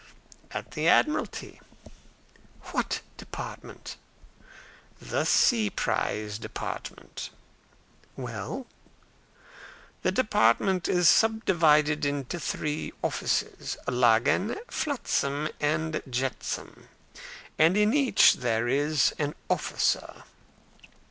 [0.49, 1.61] "At the Admiralty."
[2.71, 3.97] "What department?"
[4.99, 7.29] "The Sea Prize Department."
[8.15, 8.65] "Well?"
[10.01, 16.87] "The department is subdivided into three offices Lagan, Flotsam, and Jetsam
[17.59, 20.23] and in each there is an officer."